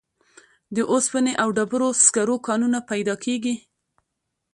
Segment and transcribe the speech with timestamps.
[0.75, 3.55] د اوسپنې او ډبرو سکرو کانونه پیدا کیږي.